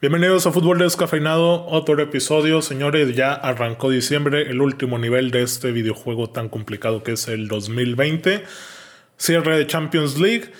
[0.00, 2.62] Bienvenidos a Fútbol Descafeinado, otro episodio.
[2.62, 7.48] Señores, ya arrancó diciembre, el último nivel de este videojuego tan complicado que es el
[7.48, 8.42] 2020.
[9.18, 10.52] Cierre de Champions League,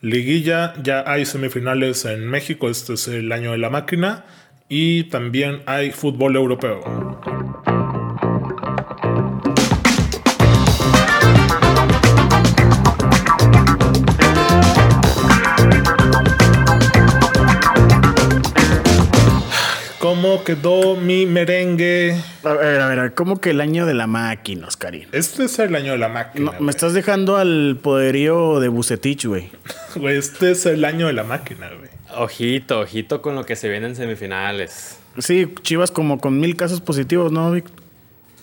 [0.00, 4.24] liguilla, ya hay semifinales en México, este es el año de la máquina.
[4.68, 7.67] Y también hay fútbol europeo.
[20.08, 22.16] ¿Cómo quedó mi merengue?
[22.42, 25.06] A ver, a ver, ¿cómo que el año de la máquina, Oscarín?
[25.12, 26.52] Este es el año de la máquina.
[26.52, 29.50] No, me estás dejando al poderío de Bucetich, güey.
[29.96, 31.90] Güey, este es el año de la máquina, güey.
[32.16, 34.98] Ojito, ojito con lo que se viene en semifinales.
[35.18, 37.66] Sí, Chivas como con mil casos positivos, ¿no, Vic?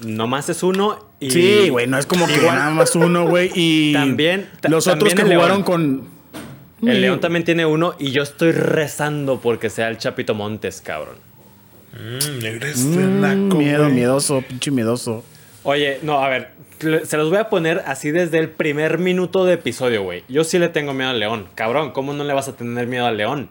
[0.06, 1.32] No más es uno y...
[1.32, 3.50] Sí, güey, no es como que nada más uno, güey.
[3.56, 5.64] Y También- ta- los otros también que jugaron León.
[5.64, 6.16] con...
[6.88, 11.16] El León también tiene uno y yo estoy rezando porque sea el Chapito Montes, cabrón.
[11.96, 13.94] Mmm, eres Mm, naco, miedo, güey.
[13.96, 15.24] miedoso, pinche miedoso.
[15.64, 16.50] Oye, no, a ver,
[17.06, 20.24] se los voy a poner así desde el primer minuto de episodio, güey.
[20.28, 21.48] Yo sí le tengo miedo al León.
[21.56, 23.50] Cabrón, ¿cómo no le vas a tener miedo al León?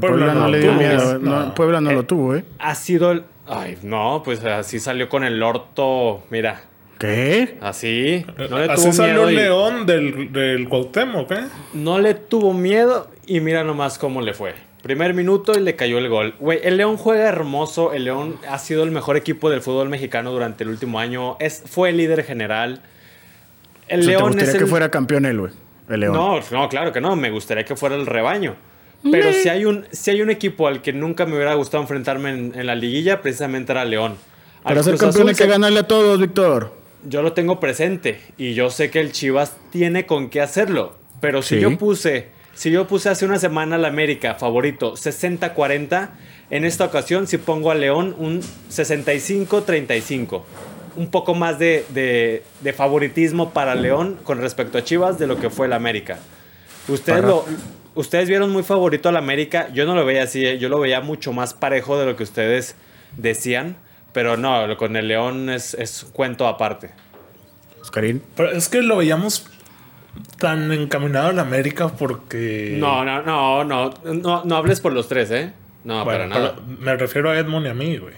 [0.00, 1.18] Puebla, no, le dio tuvo, miedo.
[1.18, 1.46] no.
[1.46, 2.44] no, Puebla no lo tuvo, ¿eh?
[2.58, 3.24] Ha sido el...
[3.46, 6.62] Ay, no, pues así salió con el orto, mira,
[6.98, 7.58] ¿Qué?
[7.60, 8.24] así.
[8.48, 11.44] No le Así tuvo salió miedo el y- león del, del Cuauhtémoc, ¿eh?
[11.74, 14.54] No le tuvo miedo y mira nomás cómo le fue.
[14.84, 16.34] Primer minuto y le cayó el gol.
[16.38, 17.92] Güey, el León juega hermoso.
[17.94, 21.36] El León ha sido el mejor equipo del fútbol mexicano durante el último año.
[21.40, 22.82] Es, fue el líder general.
[23.88, 24.60] El O sea, ¿Te León gustaría es el...
[24.60, 25.52] que fuera campeón él, güey?
[25.88, 26.14] El León.
[26.14, 27.16] No, no, claro que no.
[27.16, 28.56] Me gustaría que fuera el rebaño.
[29.10, 32.30] Pero si hay un, si hay un equipo al que nunca me hubiera gustado enfrentarme
[32.30, 34.12] en, en la liguilla, precisamente era León.
[34.64, 36.72] Al Para ser campeón hay que ganarle a todos, Víctor.
[37.06, 40.96] yo lo tengo presente y yo sé que el Chivas tiene con qué hacerlo.
[41.20, 41.60] Pero si Sí.
[41.62, 46.10] yo puse, si yo puse hace una semana al América favorito 60-40,
[46.50, 50.42] en esta ocasión si pongo a León un 65-35.
[50.96, 55.38] Un poco más de, de- de favoritismo para León con respecto a Chivas de lo
[55.38, 56.18] que fue el América.
[56.86, 57.44] Ustedes, Para- lo,
[57.96, 59.68] ustedes vieron muy favorito al América.
[59.72, 60.58] Yo no lo veía así, ¿eh?
[60.58, 62.76] yo lo veía mucho más parejo de lo que ustedes
[63.16, 63.76] decían.
[64.12, 66.90] Pero no, con el León es, es cuento aparte.
[67.80, 68.22] Oscarín.
[68.36, 69.48] Pero es que lo veíamos
[70.38, 72.76] tan encaminado a la América porque.
[72.78, 75.52] No, no, no, no, no, no hables por los tres, ¿eh?
[75.84, 76.54] No, Bueno, para nada.
[76.56, 78.14] pero me refiero a Edmond y a mí, güey.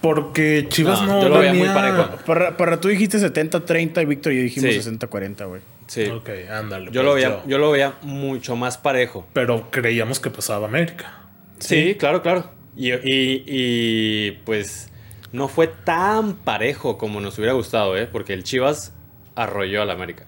[0.00, 2.08] Porque Chivas No, no, yo lo veía muy venía- parejo.
[2.24, 4.90] Para, para tú dijiste 70-30 y Víctor y yo dijimos Sí.
[4.90, 5.60] 60-40, güey.
[5.88, 6.04] Sí.
[6.06, 6.86] Ok, ándale.
[6.86, 9.26] Yo pues, lo veía, yo- yo lo veía mucho más parejo.
[9.32, 11.14] Pero creíamos que pasaba América.
[11.58, 12.50] Sí, claro, claro.
[12.76, 14.92] Y, y- y, pues
[15.32, 18.06] no fue tan parejo como nos hubiera gustado, ¿eh?
[18.06, 18.92] Porque el Chivas
[19.34, 20.24] arrolló al América.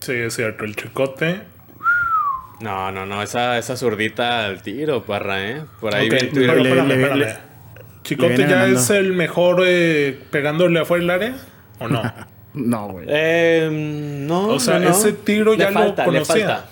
[0.00, 0.64] Sí, es cierto.
[0.64, 1.42] El chicote.
[2.60, 5.62] No, no, no, esa, esa zurdita al tiro, parra, ¿eh?
[5.80, 7.18] Por ahí Ok, bien le- espérame, le- espérame.
[7.18, 7.36] le-
[8.02, 8.80] ¿Chicote ya ganando.
[8.80, 11.36] es el mejor eh, pegándole afuera del área?
[11.78, 12.02] ¿O no?
[12.54, 13.04] No, güey.
[13.08, 14.90] Eh, no, O sea, no, no.
[14.90, 16.48] ese tiro Le ya lo falta, le conocía.
[16.48, 16.66] falta.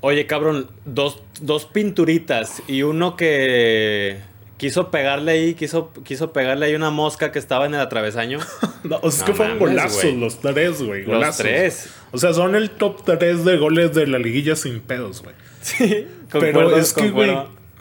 [0.00, 4.18] Oye, cabrón, dos, dos pinturitas y uno que
[4.62, 8.38] quiso pegarle ahí, quiso, quiso pegarle ahí una mosca que estaba en el atravesaño.
[8.84, 11.04] No, o sea, es No que fueron golazos los tres, güey.
[11.04, 11.90] Los tres.
[12.12, 15.34] O sea, son el top 3 de goles de la liguilla sin pedos, güey.
[15.60, 17.30] Sí, Pero es que, güey,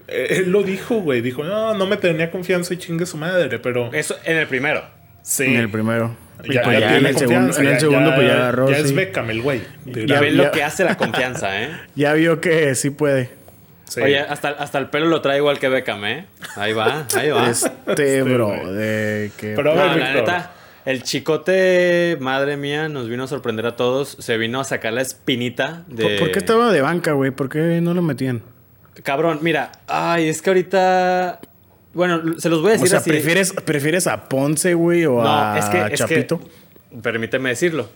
[0.08, 1.22] eh, él lo dijo, güey.
[1.22, 3.92] Dijo, no, no me tenía confianza y chingue su madre, pero...
[3.94, 4.84] Eso en el primero.
[5.24, 5.46] Sí.
[5.46, 6.16] En el primero.
[6.48, 8.34] Ya, pues ya ya en el segundo, confianza, en el ya- segundo ya- pues ya
[8.34, 8.70] agarró.
[8.70, 8.94] Ya es sí.
[8.96, 9.62] Beckham el güey.
[9.86, 11.70] Ya, ya- lo que hace la confianza, ¿eh?
[11.96, 13.41] Ya vio que sí puede.
[13.92, 14.00] Sí.
[14.02, 16.26] Oye, hasta, hasta el pelo lo trae igual que Beckham, ¿eh?
[16.56, 17.50] Ahí va, ahí va.
[17.50, 18.74] Este, bro, güey.
[18.74, 19.54] de que...
[19.54, 20.52] Pero No, la neta,
[20.86, 24.16] el chicote, madre mía, nos vino a sorprender a todos.
[24.20, 26.04] Se vino a sacar la espinita de.
[26.04, 27.32] ¿Por, por qué estaba de banca, güey?
[27.32, 28.42] ¿Por qué no lo metían?
[29.04, 31.42] Cabrón, mira, ay, es que ahorita.
[31.94, 33.10] Bueno, se los voy a O decir sea, así.
[33.10, 36.40] ¿prefieres, ¿prefieres a Ponce, güey, o No, a es que- es Chapito?
[37.04, 37.90] Permíteme decirlo.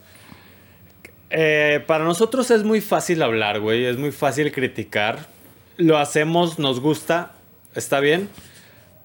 [1.29, 3.85] Eh, para nosotros es muy fácil hablar, güey.
[3.85, 5.33] Es muy fácil criticar.
[5.77, 7.31] Lo hacemos, nos gusta,
[7.75, 8.29] está bien.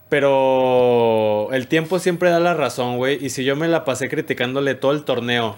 [0.09, 3.25] Pero el tiempo siempre da la razón, güey.
[3.25, 5.57] Y si yo me la pasé criticándole todo el torneo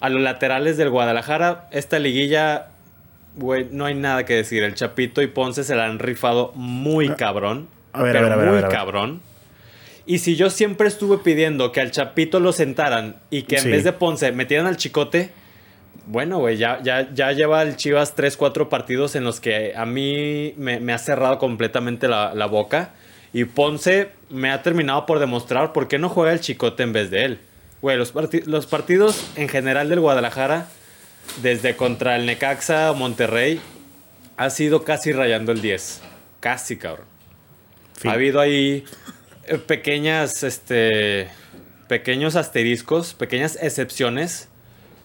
[0.00, 2.66] a los laterales del Guadalajara, esta liguilla,
[3.36, 4.62] güey, no hay nada que decir.
[4.62, 7.68] El Chapito y Ponce se la han rifado muy cabrón.
[7.92, 8.76] a ver, a pero ver, a ver, a muy ver, a ver.
[8.76, 9.20] cabrón.
[10.06, 13.70] Y si yo siempre estuve pidiendo que al Chapito lo sentaran y que en Sí.
[13.70, 15.30] vez de Ponce metieran al Chicote,
[16.06, 19.86] bueno, güey, ya, ya, ya lleva el Chivas 3, 4 partidos en los que a
[19.86, 22.90] mí me, me ha cerrado completamente la, la boca.
[23.32, 27.10] Y Ponce me ha terminado por demostrar por qué no juega el Chicote en vez
[27.10, 27.38] de él.
[27.82, 30.68] Güey, los, parti- los partidos en general del Guadalajara,
[31.42, 33.60] desde contra el Necaxa o Monterrey,
[34.36, 36.00] ha sido casi rayando el 10.
[36.40, 37.06] casi, cabrón.
[37.98, 38.10] Fin.
[38.10, 38.84] Ha habido ahí
[39.46, 41.28] eh, pequeñas, este,
[41.88, 44.48] pequeños asteriscos, pequeñas excepciones,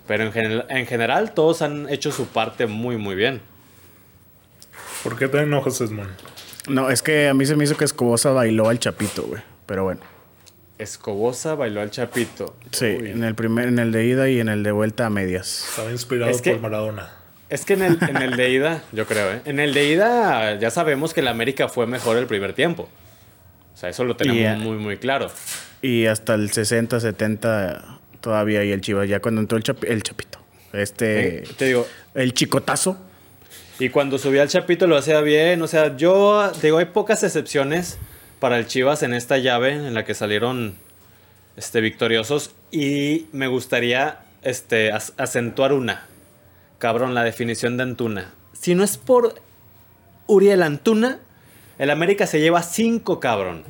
[0.09, 3.41] pero en, general- en general todos han hecho su parte muy, muy bien.
[5.03, 6.09] ¿Por qué te enojas, Edmond?
[6.67, 9.41] No, es que a mí se me hizo que Escobosa bailó al Chapito, güey.
[9.67, 10.01] Pero bueno.
[10.79, 12.55] Escobosa bailó al Chapito.
[12.71, 13.11] Sí, Uy.
[13.11, 15.67] en el primer, en el de ida y en el de vuelta a medias.
[15.69, 17.11] Estaba inspirado Es que- por Maradona.
[17.49, 19.41] Es que en el, en el de ida, yo creo, ¿eh?
[19.45, 22.89] En el de ida ya sabemos que el América fue mejor el primer tiempo.
[23.75, 24.55] O sea, eso lo tenemos Yeah.
[24.55, 25.29] muy, muy claro.
[25.83, 29.07] Y hasta el 60, 70 todavía y el Chivas.
[29.09, 30.39] Ya cuando entró el, Chapi- el Chapito.
[30.73, 31.43] Este.
[31.57, 32.97] Te digo, El chicotazo.
[33.79, 35.61] Y cuando subía al Chapito lo hacía bien.
[35.61, 37.97] O sea, yo digo, hay pocas excepciones
[38.39, 40.75] para el Chivas en esta llave en la que salieron
[41.55, 42.51] este, victoriosos.
[42.71, 46.05] Y me gustaría este, ac- acentuar una.
[46.77, 48.33] Cabrón, la definición de Antuna.
[48.53, 49.35] Si no es por
[50.27, 51.19] Uriel Antuna,
[51.77, 53.63] el América se lleva cinco, cabrón.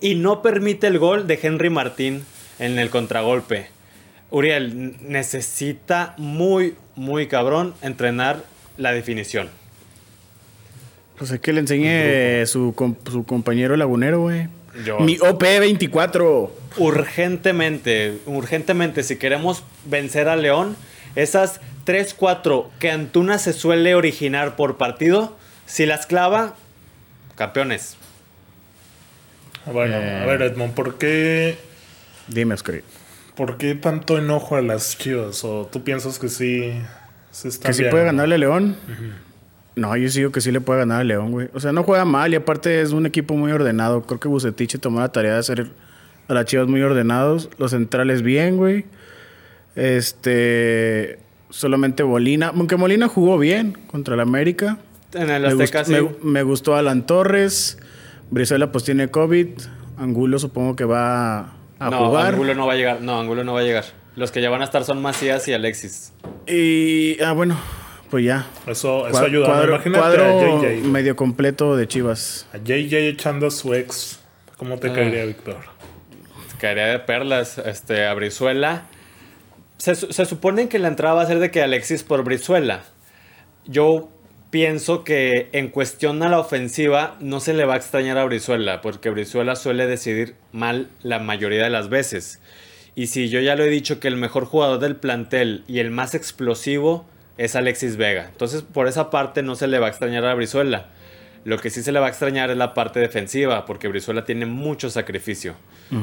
[0.00, 2.24] Y no permite el gol de Henry Martín
[2.58, 3.68] en el contragolpe.
[4.30, 8.44] Uriel necesita muy, muy cabrón entrenar
[8.76, 9.48] la definición.
[11.18, 14.48] Pues es que le enseñe su, com- su compañero lagunero, güey.
[14.84, 16.50] Yo- Mi OP24.
[16.78, 20.76] Urgentemente, urgentemente, si queremos vencer a León,
[21.16, 25.36] esas 3-4 que Antuna se suele originar por partido,
[25.66, 26.54] si las clava,
[27.36, 27.96] campeones.
[29.66, 30.20] Bueno, Eh.
[30.22, 31.58] a ver, Edmond, ¿por qué,
[32.28, 32.80] Dime, Oscar.
[33.34, 35.44] ¿Por qué tanto enojo a las chivas?
[35.44, 36.72] ¿O tú piensas que sí,
[37.30, 38.76] sí están ¿Que sí puede ganarle a León?
[39.76, 41.48] No, yo sí digo que sí le puede ganar a León, güey.
[41.54, 44.02] O sea, no juega mal y aparte es un equipo muy ordenado.
[44.02, 45.70] Creo que Bucetich tomó la tarea de hacer
[46.28, 47.48] a las chivas muy ordenados.
[47.58, 48.84] Los centrales bien, güey.
[49.76, 51.18] Este.
[51.50, 52.48] Solamente Molina.
[52.48, 54.78] Aunque Molina jugó bien contra el América.
[55.14, 56.16] En el Me, Azteca gustó, sí.
[56.22, 57.78] me- me gustó Alan Torres.
[58.30, 59.48] Brizuela pues tiene COVID.
[59.98, 62.34] Angulo supongo que va a no, jugar.
[62.34, 63.00] Angulo no va a llegar.
[63.00, 63.84] No, Angulo no va a llegar.
[64.16, 66.12] Los que ya van a estar son Macías y Alexis.
[66.46, 67.20] Y.
[67.22, 67.58] Ah, bueno.
[68.10, 68.46] Pues ya.
[68.66, 69.46] Eso, eso Cua- ayuda.
[69.46, 70.82] Cuadro, Imagínate cuadro a JJ.
[70.88, 72.46] medio completo de Chivas.
[72.52, 74.18] A JJ echando a su ex.
[74.56, 74.94] ¿Cómo te Ah.
[74.94, 75.56] caería, Víctor?
[76.58, 78.86] Caería de perlas, este, a Brizuela.
[79.78, 82.82] Se, se supone que la entrada va a ser de que Alexis por Brizuela.
[83.64, 84.10] Yo
[84.50, 88.80] pienso que en cuestión a la ofensiva no se le va a extrañar a Brizuela,
[88.80, 92.40] porque Brizuela suele decidir mal la mayoría de las veces.
[92.94, 95.90] Y si yo ya lo he dicho que el mejor jugador del plantel y el
[95.90, 97.06] más explosivo
[97.38, 98.28] es Alexis Vega.
[98.30, 100.88] Entonces, por esa parte no se le va a extrañar a Brizuela.
[101.44, 104.44] Lo que sí se le va a extrañar es la parte defensiva, porque Brizuela tiene
[104.44, 105.54] mucho sacrificio.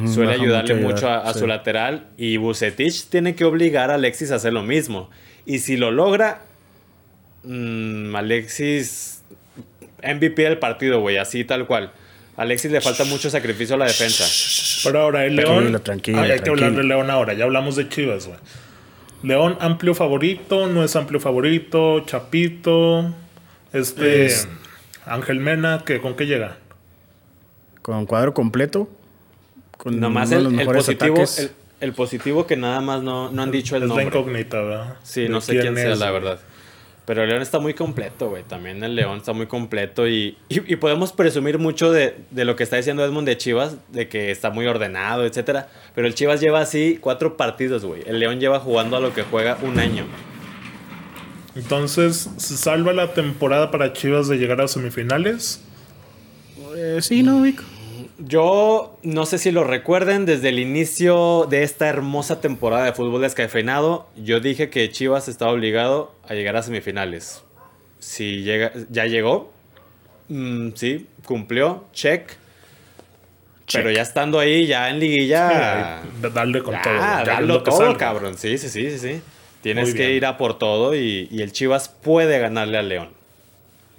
[0.08, 1.40] Suele ayudarle mucho mucho a, ayudar, a sí.
[1.40, 5.12] su lateral y Bucetich tiene que obligar a Alexis a hacer lo mismo.
[5.46, 6.47] Y si lo logra,
[7.48, 9.24] mm, Alexis
[10.04, 11.92] MVP del partido, güey, así tal cual.
[12.36, 14.26] Alexis le falta mucho sacrificio a la defensa.
[14.84, 15.82] Pero ahora, el León.
[15.84, 17.34] tranquilo, Ay, hay que hablar de León ahora.
[17.34, 18.38] Ya hablamos de Chivas, güey.
[19.24, 23.12] León, amplio favorito, no es amplio favorito, Chapito,
[23.74, 24.26] este.
[24.28, 24.48] Es-
[25.06, 26.58] Ángel Mena, ¿qué, ¿con qué llega?
[27.82, 28.90] Con cuadro completo.
[29.78, 31.40] Con Nomás uno de el, los el mejores positivo, ataques.
[31.40, 34.20] el, el positivo que nada más no, no han dicho el es la nombre.
[34.20, 34.96] incógnita, ¿verdad?
[35.04, 36.40] Sí, no sé quién, sea, es, la verdad.
[37.08, 38.44] Pero el León está muy completo, güey.
[38.44, 40.08] También el León está muy completo.
[40.10, 43.78] Y, y- y podemos presumir mucho de, de lo que está diciendo Edmond de Chivas,
[43.94, 45.70] de que está muy ordenado, etcétera.
[45.96, 48.04] Pero el Chivas lleva así cuatro partidos, güey.
[48.06, 50.04] El León lleva jugando a lo que juega un año.
[51.56, 55.62] Entonces, ¿se salva la temporada para Chivas de llegar a semifinales?
[56.76, 57.62] Eh, sí, no, Vic.
[58.20, 63.22] Yo no sé si lo recuerden, desde el inicio de esta hermosa temporada de fútbol
[63.22, 67.44] descafeinado, yo dije que Chivas estaba obligado a llegar a semifinales.
[68.00, 69.52] Si llega, ya llegó,
[70.30, 72.32] mm, sí, cumplió, check.
[73.72, 76.94] Pero ya estando ahí, ya en liguilla, Sí, darle con ya, todo.
[76.96, 78.38] ya darlo todo, cabrón.
[78.38, 79.22] Sí, sí, sí, sí.
[79.62, 83.17] Tienes que ir a por todo y, y el Chivas puede ganarle al León.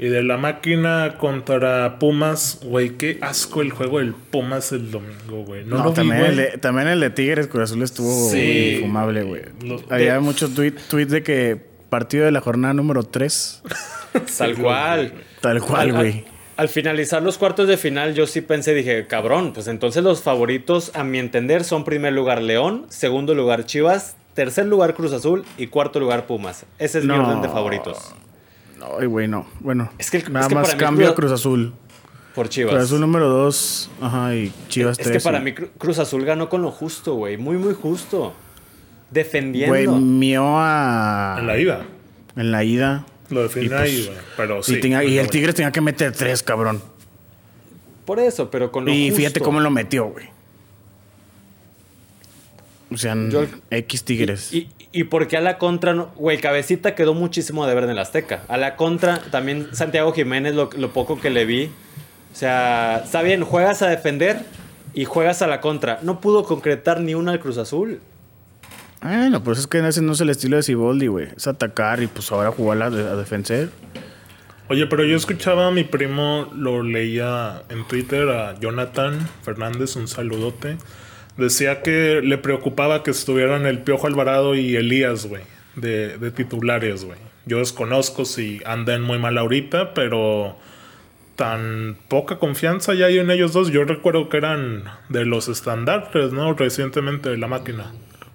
[0.01, 5.45] Y de la máquina contra Pumas, güey, qué asco el juego del Pumas el domingo,
[5.45, 5.65] güey.
[5.65, 8.77] No, No, lo vi, también, el de, también el de Tigres Cruz Azul estuvo Sí.
[8.77, 9.43] infumable, güey.
[9.91, 13.63] Había de- muchos tweets tweets de que partido de la jornada número 3.
[14.39, 15.13] Tal cual.
[15.41, 16.13] Tal cual, Al- güey.
[16.13, 16.25] Al,
[16.59, 20.93] al finalizar los cuartos de final, yo sí pensé, dije, cabrón, pues entonces los favoritos,
[20.95, 25.67] a mi entender, son primer lugar León, segundo lugar Chivas, tercer lugar Cruz Azul y
[25.67, 26.67] cuarto lugar Pumas.
[26.79, 28.15] Ese es mi orden de favoritos.
[29.01, 29.47] Ay, güey, no.
[29.61, 31.73] Bueno, Es que el- nada es que más para cambio Cruz- a Cruz Azul.
[32.35, 32.73] Por Chivas.
[32.75, 35.19] Cruz Azul número 2, ajá, y Chivas es 3.
[35.23, 37.37] que para mí Cru- Cruz Azul ganó con lo justo, güey.
[37.37, 38.35] Muy, muy justo.
[39.11, 39.73] Defendiendo.
[39.75, 41.37] Güey, mió a.
[41.41, 41.87] En la ida.
[42.37, 43.07] en la ida.
[43.31, 44.19] Lo define Y pues- ahí, güey.
[44.37, 44.75] Pero sí.
[44.77, 45.31] y, tenía- y pues, el.
[45.31, 46.81] Tigres tenía que meter 3, cabrón.
[48.05, 49.17] Por eso, pero con lo Y justo.
[49.17, 50.27] fíjate cómo lo metió, güey.
[52.91, 54.53] O sea, Yo- X Tigres.
[54.53, 58.43] Y, y porque a la contra, güey, Cabecita quedó muchísimo de ver en el Azteca.
[58.49, 61.71] A la contra, también Santiago Jiménez, lo, lo poco que le vi.
[62.33, 64.41] O sea, está bien, juegas a defender
[64.95, 65.99] y juegas a la contra.
[66.03, 68.01] No pudo concretar ni una al Cruz Azul.
[69.03, 71.29] Bueno, pues es que ese no es el estilo de Siboldi, güey.
[71.37, 73.71] Es atacar y pues ahora jugar a, a defender.
[74.71, 80.09] Oye, pero yo escuchaba a mi primo, lo leía en Twitter, a Jonathan Fernández, un
[80.09, 80.77] saludote.
[81.39, 85.43] Decía que le preocupaba que estuvieran el Piojo Alvarado y Elías, güey,
[85.77, 87.19] de, de titulares, güey.
[87.47, 90.57] Yo desconozco si andan muy mal ahorita, pero
[91.37, 93.71] tan poca confianza ya hay en ellos dos.
[93.71, 96.53] Yo recuerdo que eran de los estandartes, ¿no?
[96.55, 97.93] Recientemente de la máquina.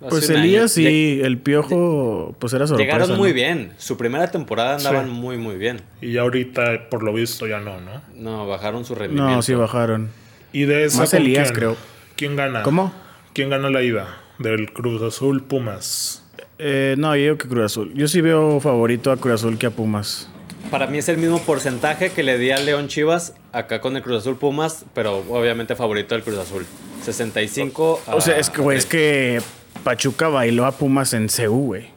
[0.10, 0.30] Pues.
[0.30, 2.92] Elías y el Piojo, pues era sorpresa.
[2.92, 3.36] Llegaron muy ¿no?
[3.36, 3.72] bien.
[3.78, 5.12] Su primera temporada andaban Sí.
[5.12, 5.82] muy, muy bien.
[6.02, 8.02] Y ya ahorita, por lo visto, ya no, ¿no?
[8.16, 9.32] No, bajaron su rendimiento.
[9.36, 10.10] No, sí bajaron.
[10.52, 11.56] Y de esa Más ¿con Elías, quién?
[11.56, 11.78] creo.
[12.16, 12.64] ¿Quién gana?
[12.64, 12.94] ¿Cómo?
[13.34, 14.18] ¿Quién gana la ida?
[14.40, 16.24] Del Cruz Azul Pumas.
[16.60, 17.94] Eh, no, yo digo que Cruz Azul.
[17.96, 20.30] Yo sí veo favorito a Cruz Azul que a Pumas.
[20.72, 24.02] Para mí es el mismo porcentaje que le di al León Chivas acá con el
[24.04, 26.66] Cruz Azul Pumas, pero obviamente favorito del Cruz Azul.
[27.04, 28.92] 65 a O sea, es que, güey, es 3.
[29.02, 29.42] que
[29.84, 31.88] Pachuca bailó a Pumas en CU, güey.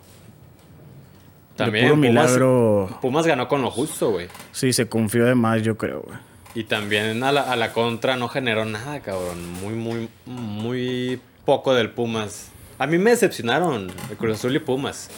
[1.57, 2.99] También puro Pumas, milagro.
[3.01, 4.29] Pumas ganó con lo justo, güey.
[4.53, 6.19] Sí, se confió de más, yo creo, güey.
[6.57, 9.47] Y también a la, a la contra no generó nada, cabrón.
[9.61, 12.47] Muy, muy, muy poco del Pumas.
[12.79, 15.11] A mí me decepcionaron el Cruz Azul y Pumas.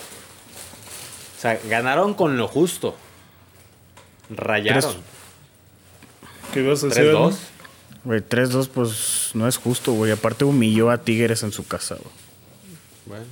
[1.36, 2.96] O sea, ganaron con lo justo.
[4.30, 4.96] Rayaron.
[6.52, 7.04] ¿Qué ibas a decir?
[7.04, 7.36] 3-2.
[8.02, 10.10] Güey, 3-2, pues no es justo, güey.
[10.10, 12.14] Aparte humilló a Tigres en su casa, güey.
[13.06, 13.24] Bueno.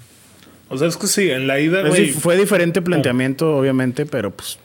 [0.68, 2.12] O sea, es que sí, en la ida, güey.
[2.12, 4.60] fue diferente planteamiento, obviamente, pero pues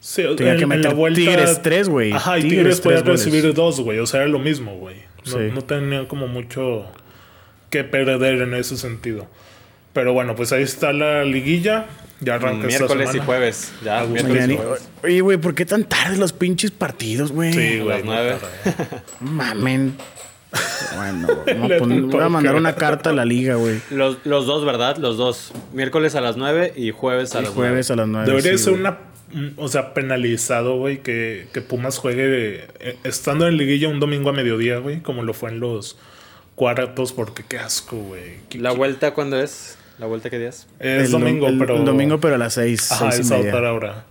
[0.00, 2.12] sí, tenía en- que en meter la vuelta- Tigres tres, güey.
[2.12, 3.98] Ajá, y Tigres Tigres, podía recibir dos, güey.
[4.00, 4.96] O sea, era lo mismo, güey.
[5.26, 5.38] No, Sí.
[5.54, 6.86] no tenían como mucho
[7.70, 9.26] que perder en ese sentido.
[9.92, 11.86] Pero bueno, pues ahí está la liguilla.
[12.20, 13.72] Ya arranca esta Miércoles y jueves.
[13.84, 14.88] Ya, miércoles y jueves.
[15.02, 17.52] Oye, güey, ¿por qué tan tarde los pinches partidos, güey?
[17.52, 18.04] Sí, A güey.
[18.04, 18.40] las
[19.20, 19.30] no.
[19.30, 19.94] Mamen.
[20.96, 23.80] Bueno, voy a, Le poner- voy a mandar una carta a la liga, güey.
[23.90, 24.96] Los, los dos, ¿verdad?
[24.98, 25.52] Los dos.
[25.72, 27.92] Miércoles a las 9 y jueves a las jueves 9.
[27.92, 28.26] a las 9.
[28.28, 28.80] Debería sí, ser güey.
[28.82, 28.98] una.
[29.56, 34.32] O sea, penalizado, güey, que, que Pumas juegue eh, estando en liguilla un domingo a
[34.32, 35.96] mediodía, güey, como lo fue en los
[36.54, 38.34] cuartos, porque qué asco, güey.
[38.54, 39.78] ¿La vuelta cuándo es?
[39.98, 40.66] ¿La vuelta qué días?
[40.78, 41.76] Es El domingo, el- pero.
[41.76, 42.92] El domingo, pero a las 6.
[42.92, 43.54] Ajá, seis es y a media.
[43.54, 44.04] otra hora.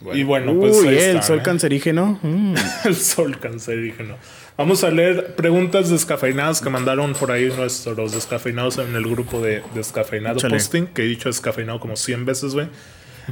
[0.00, 0.18] Bueno.
[0.18, 0.76] Y bueno, pues.
[0.78, 1.42] Uy, ahí el están, sol ¿eh?
[1.42, 2.18] cancerígeno.
[2.22, 2.54] Mm.
[2.86, 4.16] El sol cancerígeno.
[4.56, 9.62] Vamos a leer preguntas descafeinadas que mandaron por ahí nuestros descafeinados en el grupo de
[9.74, 10.40] Descafeinado.
[10.40, 12.68] Posting, que he dicho descafeinado como 100 veces, güey.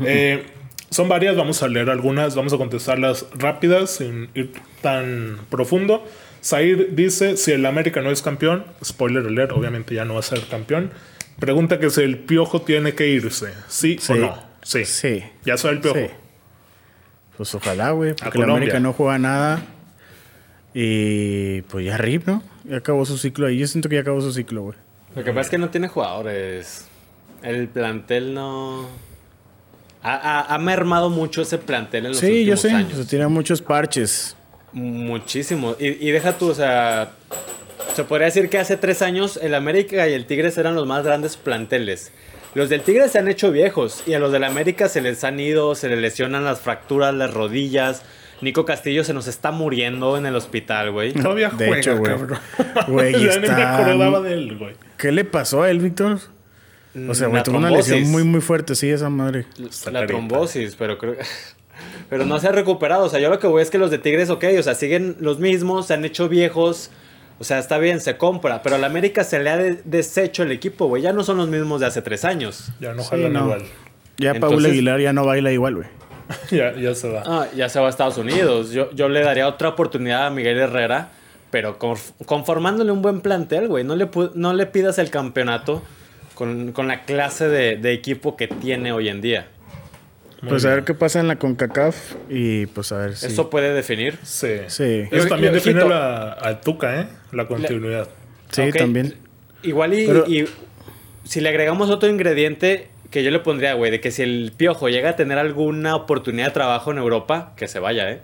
[0.05, 0.45] Eh,
[0.91, 4.53] son varias, vamos a leer algunas, vamos a contestarlas rápidas, sin ir
[4.83, 6.07] tan profundo.
[6.43, 10.23] Zair dice, si el América no es campeón, spoiler alert, obviamente ya no va a
[10.23, 10.91] ser campeón.
[11.39, 14.13] Pregunta que si el Piojo tiene que irse, ¿sí, Sí.
[14.13, 14.43] o no?
[14.63, 14.85] Sí.
[14.85, 15.23] Sí.
[15.45, 15.99] Ya soy el Piojo.
[15.99, 16.07] Sí.
[17.37, 18.11] Pues ojalá, güey.
[18.11, 18.57] Porque la Colombia.
[18.57, 19.63] América no juega nada.
[20.75, 22.43] Y pues ya RIP, ¿no?
[22.65, 23.59] Ya acabó su ciclo ahí.
[23.59, 24.77] Yo siento que ya acabó su ciclo, güey.
[25.15, 26.87] Lo que pasa es que no tiene jugadores.
[27.43, 28.89] El plantel no.
[30.03, 32.71] Ha, ha- ha mermado mucho ese plantel en los Sí, yo últimos sé.
[32.73, 32.93] años.
[32.99, 34.37] Se tiran muchos parches.
[34.73, 35.77] Muchísimo.
[35.79, 37.11] Y, y deja tú, o sea.
[37.95, 41.05] Se podría decir que hace tres años el América y el Tigres eran los más
[41.05, 42.13] grandes planteles.
[42.55, 45.39] Los del Tigres se han hecho viejos y a los del América se les han
[45.41, 48.03] ido, se les lesionan las fracturas, las rodillas.
[48.41, 51.13] Nico Castillo se nos está muriendo en el hospital, güey.
[51.13, 52.13] Todavía De juega, hecho, güey.
[52.13, 52.39] cabrón.
[52.87, 54.75] Güey, ya ni me está- acordaba de él, güey.
[54.97, 56.21] ¿Qué le pasó a él, Víctor?
[57.09, 59.47] O sea, güey, tuvo una lesión muy, muy fuerte, sí, esa madre.
[59.69, 60.15] Está La carita.
[60.19, 61.15] trombosis, pero creo
[62.11, 63.05] Pero no se ha recuperado.
[63.05, 65.17] O sea, yo lo que voy es que los de Tigres, ok, o sea, siguen
[65.21, 66.91] los mismos, se han hecho viejos.
[67.39, 68.63] O sea, está bien, se compra.
[68.63, 71.03] Pero a la América se le ha de- deshecho el equipo, güey.
[71.03, 72.73] Ya no son los mismos de hace tres años.
[72.81, 73.45] Ya no Sí, jalan no.
[73.45, 73.63] igual.
[74.17, 75.87] Ya Entonces- Paul Aguilar ya no baila igual, güey.
[76.51, 77.23] ya, ya se va.
[77.27, 78.71] Ah, ya se va a Estados Unidos.
[78.73, 81.11] Yo, yo le daría otra oportunidad a Miguel Herrera.
[81.51, 83.83] Pero conf- conformándole un buen plantel, güey.
[83.85, 85.83] No le, pu- no le pidas el campeonato
[86.39, 89.49] con, con la clase de, de equipo que tiene hoy en día.
[90.41, 93.27] Muy Pues a ver qué pasa en la CONCACAF y pues a ver si...
[93.27, 94.17] Eso puede definir.
[94.23, 94.59] Sí.
[94.69, 95.03] Sí.
[95.11, 97.09] Eso también define la, al Tuca, ¿eh?
[97.33, 98.09] La continuidad.
[98.51, 99.17] Sí, también.
[99.65, 100.47] Igual y, Pero- y
[101.25, 104.89] si le agregamos otro ingrediente que yo le pondría, güey, de que si el piojo
[104.89, 108.21] llega a tener alguna oportunidad de trabajo en Europa, que se vaya, ¿eh?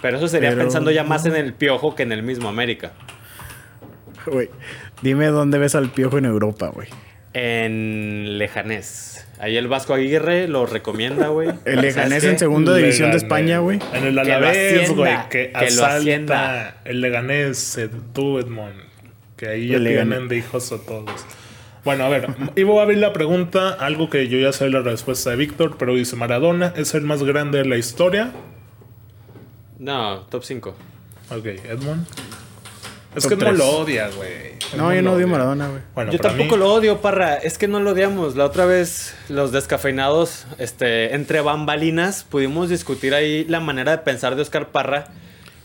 [0.00, 2.92] Pero eso sería Pero- pensando ya más en el piojo que en el mismo América.
[4.26, 4.50] Güey,
[5.02, 6.88] dime dónde ves al piojo en Europa, güey.
[7.32, 9.26] En Lejanés.
[9.38, 11.50] Ahí el Vasco Aguirre lo recomienda, güey.
[11.66, 13.18] El Leganés en segunda división de.
[13.18, 13.78] España, güey.
[13.92, 16.60] En el Alavés, güey, que, que lo hacienda.
[16.60, 17.78] asalta el Leganés,
[18.14, 18.80] tú, Edmond.
[19.36, 21.26] Que ahí ya tienen de hijos a todos.
[21.84, 24.80] Bueno, a ver, Ivo va a abrir la pregunta, algo que yo ya sé la
[24.80, 28.32] respuesta de Víctor, pero dice, ¿Maradona es el más grande de la historia?
[29.78, 30.74] No, top 5.
[31.30, 32.06] Ok, Edmond.
[33.16, 33.56] Es que tres.
[33.56, 34.56] lo odia, güey.
[34.76, 35.28] No, yo no lo odio.
[35.28, 35.80] Maradona, güey.
[35.94, 37.36] Bueno, Yo tampoco mí- lo odio, Parra.
[37.36, 38.36] Es que no lo odiamos.
[38.36, 44.36] La otra vez, los descafeinados, este, entre bambalinas, pudimos discutir ahí la manera de pensar
[44.36, 45.08] de Oscar Parra.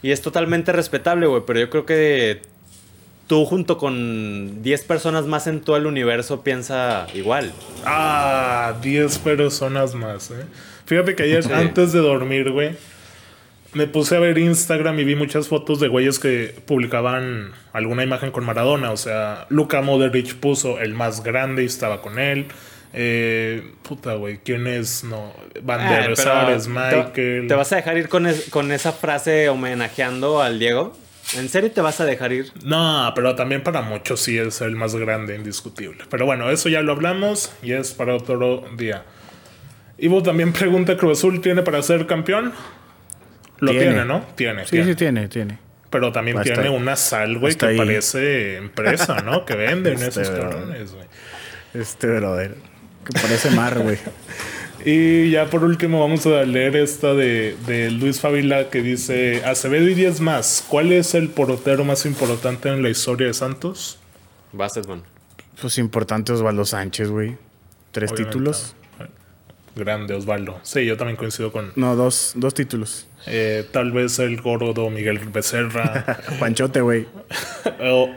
[0.02, 1.44] Y es totalmente respetable, güey.
[1.46, 2.42] Pero yo creo que
[3.28, 7.52] tú, junto con 10 personas más en todo el universo, piensa igual.
[7.86, 10.44] Ah, 10 personas más, eh.
[10.86, 11.50] Fíjate que ayer, Sí.
[11.54, 12.76] antes de dormir, güey,
[13.74, 18.32] me puse a ver Instagram y vi muchas fotos de güeyes que publicaban alguna imagen
[18.32, 18.92] con Maradona.
[18.92, 22.48] O sea, Luka Modric puso el más grande y estaba con él.
[22.94, 25.06] Eh, puta, güey, ¿quién es?
[25.06, 27.48] No, Van Ah, der Sar, te- Michael.
[27.48, 30.98] ¿Te vas a dejar ir con, es- con esa frase homenajeando al Diego?
[31.38, 32.52] ¿En serio te vas a dejar ir?
[32.66, 36.04] No, pero también para muchos sí es el más grande, indiscutible.
[36.10, 39.06] Pero bueno, eso ya lo hablamos y es para otro día.
[39.98, 42.52] Ivo también pregunta, ¿Cruz Azul tiene para ser campeón?
[43.62, 44.06] Lo tiene, Tiene.
[44.06, 44.26] ¿no?
[44.36, 44.66] Tiene.
[44.66, 44.86] Sí, tiene.
[44.88, 45.58] sí, tiene, tiene.
[45.90, 47.78] Pero también Hasta tiene una sal, güey, que ahí.
[47.78, 49.46] parece empresa, ¿no?
[49.46, 50.50] Que venden Este, esos bro.
[50.50, 51.06] cabrones, güey.
[51.74, 52.56] Este brother.
[53.06, 53.98] Que parece mar, güey.
[54.84, 59.88] Y ya por último vamos a leer esta de, de Luis Favila que dice Acevedo
[59.88, 60.66] y 10 más.
[60.68, 64.00] ¿Cuál es el portero más importante en la historia de Santos?
[64.54, 65.04] Bassetman.
[65.62, 67.38] Pues importante Osvaldo Sánchez, güey.
[67.92, 68.32] Tres Obviamente.
[68.32, 68.76] títulos.
[69.76, 70.60] Grande, Osvaldo.
[70.64, 73.06] Sí, yo también coincido con No, dos, dos títulos.
[73.28, 76.18] Eh, tal vez el gordo Miguel Becerra.
[76.40, 77.08] Panchote, güey.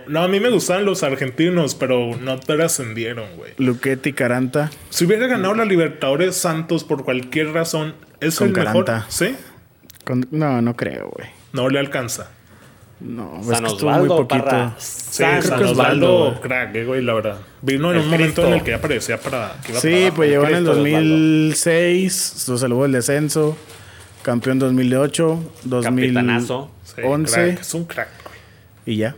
[0.06, 3.52] No, a mí me gustaban los argentinos, pero no trascendieron, güey.
[3.58, 4.70] Luquetti, Caranta.
[4.90, 8.84] Si hubiera ganado la Libertadores Santos por cualquier razón, ¿es Con el mejor?
[8.84, 9.06] Caranta.
[9.10, 9.34] ¿Sí?
[10.04, 11.28] Con- No, no creo, güey.
[11.52, 12.30] No le alcanza.
[13.00, 14.74] No, es San que estuvo muy Osvaldo, poquito.
[14.78, 17.38] Sí, San San que Osvaldo, crack, eh, güey, la verdad.
[17.60, 19.56] Vino en El un momento en el que ya parecía para.
[19.64, 20.16] Que iba para Sí, abajo.
[20.16, 21.08] pues llegó en el Cristo de Osvaldo.
[21.10, 23.56] 2006, lo salvó el descenso,
[24.24, 26.70] campeón 2008, Capitanazo.
[26.82, 28.36] Sí, 2011 crack, es un crack, güey.
[28.86, 29.14] y ya.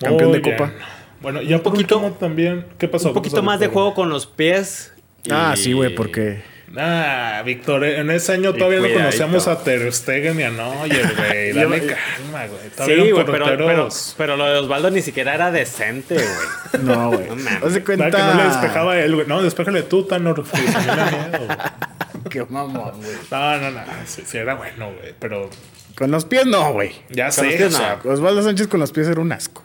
[0.00, 0.66] Campeón Muy de Copa.
[0.66, 0.78] bien.
[1.20, 2.66] Bueno, ya Un poquito- último también.
[2.78, 3.08] ¿Qué pasó?
[3.08, 4.92] Un ¿Qué poquito pasó, más de juego con los pies.
[5.30, 6.42] Ah, y- sí, güey, porque
[6.76, 11.52] Ah, Víctor, en ese año todavía no conocíamos a Ter Stegen y a Neuer, güey.
[11.52, 12.70] Dale calma, güey.
[12.76, 16.84] Todavía Sí, güey, pero, pero, pero lo de Osvaldo ni siquiera era decente, güey.
[16.84, 17.26] no, güey.
[17.28, 19.26] No de Nada cuenta que no le despejaba a él, güey.
[19.26, 20.44] No, despéjale tú, Tanor.
[20.48, 20.62] güey,
[22.30, 23.16] Qué mamón, güey.
[23.30, 23.80] No, no, no.
[24.06, 25.14] Sí, sí era bueno, güey.
[25.18, 25.50] Pero
[25.96, 26.92] Con los pies no, güey.
[27.10, 27.44] ya Con sé.
[27.44, 29.62] los pies o sea, Osvaldo Sánchez con los pies era un asco.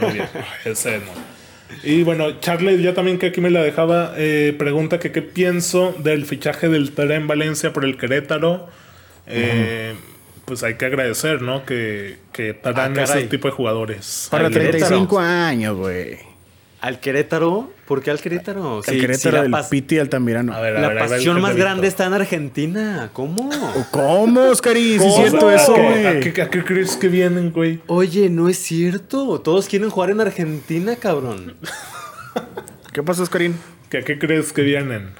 [0.00, 0.28] Muy bien,
[0.64, 1.38] ese no.
[1.82, 5.94] Y bueno, Charlie, ya también que aquí me la dejaba, eh, pregunta que qué pienso
[5.98, 8.68] del fichaje del Tera en Valencia por el Querétaro.
[9.26, 9.94] Eh,
[10.46, 11.66] Pues hay que agradecer, ¿no?
[11.66, 14.28] Que, que Ah, ese tipo de jugadores.
[14.30, 14.78] Para Al Querétaro.
[14.78, 16.18] 35 años, güey.
[16.80, 17.72] ¿Al Querétaro?
[17.88, 18.78] ¿Por qué al Querétaro?
[18.78, 20.52] El si Querétaro la del pas- Piti Altamirano.
[20.54, 23.10] A ver, a La ver, el pasión más grande está en Argentina.
[23.12, 23.50] ¿Cómo?
[23.90, 25.00] ¿Cómo, Oscarín?
[25.00, 25.16] Sí es ¿Cómo?
[25.28, 26.06] cierto ¿A eso, güey.
[26.06, 27.80] ¿A qué, a qué crees que vienen, güey?
[27.88, 29.40] Oye, no es cierto.
[29.40, 31.56] Todos quieren jugar en Argentina, cabrón.
[32.92, 33.56] ¿Qué pasó, Oscarín?
[33.90, 35.10] ¿Que ¿A qué crees que vienen?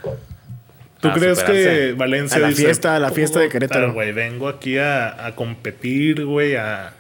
[1.01, 1.94] ¿Tú A crees que.
[1.97, 3.92] Valencia A la dice, fiesta, a la fiesta de "Puta, Querétaro"?
[3.94, 6.92] güey, vengo aquí a, a competir, güey, a...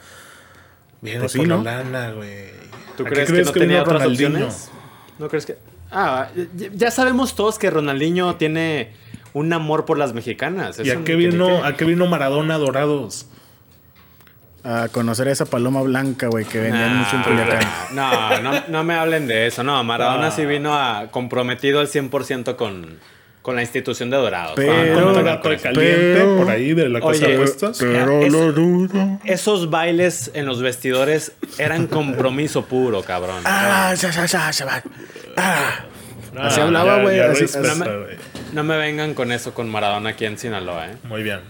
[1.00, 1.62] Viene Pues sí, por ¿no?
[1.62, 2.57] la lana, güey.
[2.98, 4.28] ¿Tú ¿A qué crees, que no tenía otras Ronaldinho?
[4.46, 4.70] opciones?
[5.18, 5.56] ¿No crees que...?
[5.90, 6.28] Ah,
[6.74, 8.92] ya- sabemos todos que Ronaldinho tiene
[9.32, 10.78] un amor por las mexicanas.
[10.84, 13.26] ¿Y a qué vino, a qué vino Maradona Dorados?
[14.64, 17.68] A conocer a esa paloma blanca, güey, que vendían Nah, mucho en Culiacán.
[17.94, 19.62] No, no, no me hablen de eso.
[19.62, 20.30] No, Maradona Ah.
[20.30, 22.98] sí vino a comprometido al 100% con,
[23.48, 24.52] con la institución de Dorados.
[24.56, 25.62] Pero- No, no, Con no, un no, gato de no.
[25.62, 27.78] caliente pero- por ahí de la casa Oye, de apuestas.
[27.80, 29.20] pero Es- lo dudo.
[29.24, 33.40] Esos bailes en los vestidores eran compromiso puro, cabrón.
[33.46, 34.82] Ah, ya, ya, ya, ya, va.
[35.38, 35.84] Ah.
[36.34, 38.16] No, así hablaba, güey, güey.
[38.52, 40.96] No me vengan con eso con Maradona aquí en Sinaloa, ¿eh?
[41.04, 41.40] Muy bien.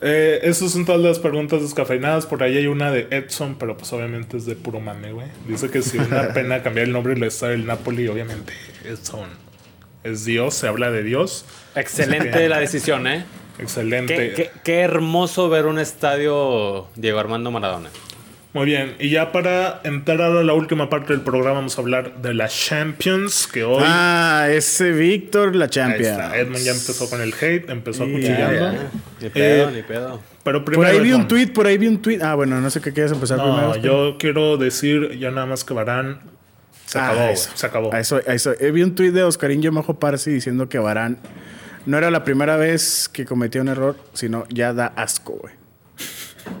[0.00, 2.24] Eh, esas son todas las preguntas descafeinadas.
[2.24, 5.26] Por ahí hay una de Edson, pero pues obviamente es de puro mame, güey.
[5.46, 8.54] Dice que si una pena cambiar el nombre y le está del Napoli, obviamente
[8.86, 9.49] Edson
[10.04, 11.44] es Dios, se habla de Dios.
[11.74, 13.24] Excelente la decisión, ¿eh?
[13.58, 14.14] Excelente.
[14.16, 17.90] Qué, qué- qué hermoso ver un estadio Diego Armando Maradona.
[18.52, 21.80] Muy bien, y ya para entrar ahora a la última parte del programa, vamos a
[21.82, 23.80] hablar de la Champions, que hoy.
[23.86, 26.08] Ah, ese Víctor, la Ahí Champions.
[26.08, 28.54] está, Edmund ya empezó con el hate, empezó Sí, acuchillando.
[28.72, 30.20] ya, Ni pedo, Eh, ni pedo.
[30.42, 30.90] Pero Por primero.
[30.90, 32.18] ahí vi un tweet, por ahí vi un tweet.
[32.22, 33.76] Ah, bueno, no sé qué quieres empezar No, primero.
[33.76, 36.20] yo quiero decir ya nada más que Barán
[36.90, 37.34] Se Ah, acabó, güey.
[37.34, 37.50] eso.
[37.54, 37.94] Se acabó.
[37.94, 38.52] A eso, a eso.
[38.58, 41.18] Eh, Vi un tuit de Oscarín Yomajo Parsi diciendo que Barán
[41.86, 45.54] no era la primera vez que cometía un error, sino ya da asco, güey.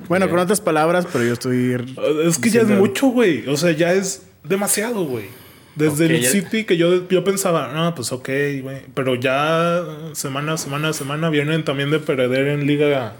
[0.08, 1.76] Bueno, con otras palabras, pero yo estoy.
[2.24, 3.48] Es que ya es mucho, güey.
[3.48, 5.24] O sea, ya es demasiado, güey.
[5.74, 8.28] Desde el ya- City que yo, yo pensaba, no, pues ok,
[8.62, 8.82] güey.
[8.94, 13.14] Pero ya semana, semana, semana vienen también de perder en liga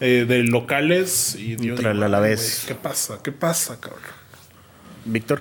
[0.00, 1.34] eh, de locales.
[1.38, 2.64] Y yo Contra el "Ay, Alavés".
[2.66, 3.18] ¿Qué pasa?
[3.22, 4.00] ¿Qué pasa, cabrón?
[5.06, 5.40] Víctor.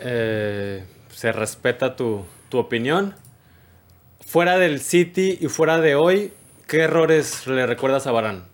[0.00, 3.14] Eh, se respeta tu, tu opinión.
[4.26, 6.32] Fuera del City y fuera de hoy,
[6.66, 8.44] ¿qué errores le recuerdas a Barán?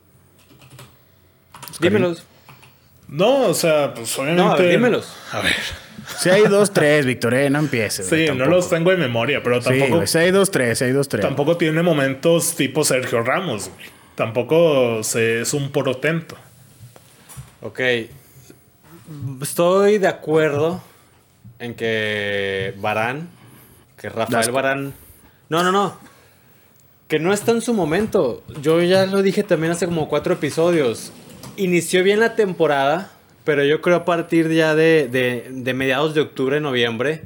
[1.81, 2.27] Dímelos.
[3.09, 4.43] No, o sea, pues obviamente.
[4.43, 5.17] No, a ver, dímelos.
[5.33, 5.57] A ver.
[6.19, 8.07] Si hay dos, tres, Víctor, eh, no empieces.
[8.07, 11.09] Sí, no los tengo en memoria, pero tampoco, si hay dos, tres, si hay dos,
[11.09, 11.23] tres.
[11.23, 13.87] tampoco tiene momentos tipo Sergio Ramos, güey.
[14.15, 16.37] Tampoco se, es un porotento.
[17.63, 17.81] Ok.
[19.41, 20.83] Estoy de acuerdo
[21.61, 23.29] en que Barán,
[23.97, 24.51] que Rafael.
[24.51, 24.95] Barán.
[25.49, 25.97] No, no, no.
[27.07, 28.43] Que no está en su momento.
[28.63, 31.13] Yo ya lo dije también hace como cuatro episodios.
[31.57, 33.11] Inició bien la temporada,
[33.45, 37.23] pero yo creo a partir ya de, de- de mediados de octubre, noviembre,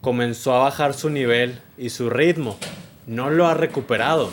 [0.00, 2.58] comenzó a bajar su nivel y su ritmo.
[3.06, 4.30] No lo ha recuperado.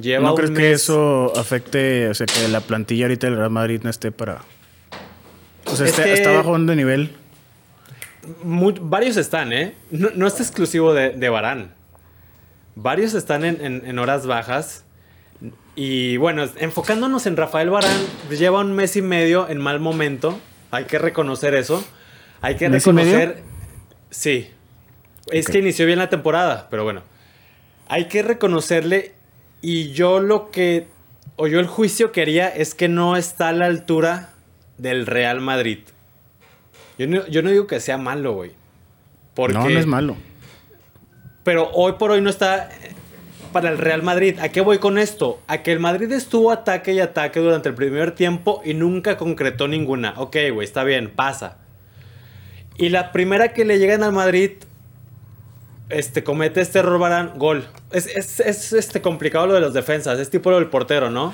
[0.00, 3.50] Lleva ¿No un crees que eso afecte, o sea, que la plantilla ahorita del Real
[3.50, 4.38] Madrid no esté para...
[5.66, 7.10] O sea, Es esté- que- está bajón de nivel.
[8.44, 9.74] Varios están, ¿eh?
[9.90, 11.74] No, no es exclusivo de, de Barán.
[12.74, 14.84] Varios están en, en- en horas bajas.
[15.76, 17.96] Y bueno, enfocándonos en Rafael Barán,
[18.30, 20.38] lleva un mes y medio en mal momento.
[20.70, 21.84] Hay que reconocer eso.
[22.40, 23.42] Hay que reconocer.
[24.10, 24.50] Sí.
[25.30, 27.02] Es que inició bien la temporada, pero bueno.
[27.88, 29.12] Hay que reconocerle.
[29.62, 30.86] Y yo lo que.
[31.36, 34.30] O yo el juicio que haría es que no está a la altura
[34.78, 35.78] del Real Madrid.
[36.98, 38.52] Yo no, yo no digo que sea malo, güey.
[39.34, 40.16] Porque, No, no es malo.
[41.44, 42.68] Pero hoy por hoy no está
[43.52, 44.38] para el Real Madrid.
[44.40, 45.40] ¿A qué voy con esto?
[45.46, 49.68] A que el Madrid estuvo ataque y ataque durante el primer tiempo y nunca concretó
[49.68, 50.14] ninguna.
[50.16, 51.56] Ok, güey, está bien, pasa.
[52.76, 54.52] Y la primera que le llegan al Madrid,
[55.88, 57.66] este, comete este error Varane, gol.
[57.92, 61.32] Es, es- es, este, complicado lo de las defensas, es tipo lo del portero, ¿no?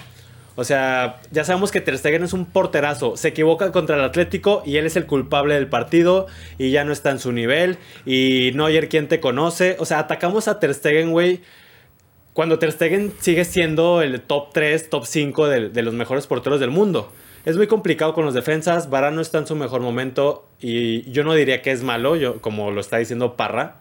[0.57, 3.17] O sea, ya sabemos que Ter Stegen es un porterazo.
[3.17, 6.27] Se equivoca contra el Atlético y él es el culpable del partido
[6.59, 7.79] y ya no está en su nivel.
[8.07, 9.77] Y Neuer, ¿quién te conoce?
[9.81, 11.40] O sea, atacamos a Ter Stegen, güey.
[12.35, 16.61] Cuando Ter Stegen sigue siendo el top 3, top 5 de, de los mejores porteros
[16.61, 17.12] del mundo.
[17.45, 18.88] Es muy complicado con los defensas.
[18.90, 22.40] Varane no está en su mejor momento y yo no diría que es malo, yo,
[22.40, 23.81] como lo está diciendo Parra.